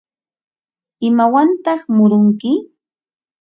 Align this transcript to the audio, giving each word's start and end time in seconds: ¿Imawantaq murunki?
¿Imawantaq 1.09 1.81
murunki? 1.95 2.51